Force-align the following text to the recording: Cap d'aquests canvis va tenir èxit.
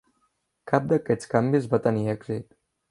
Cap 0.71 0.89
d'aquests 0.93 1.31
canvis 1.37 1.71
va 1.77 1.85
tenir 1.87 2.11
èxit. 2.19 2.55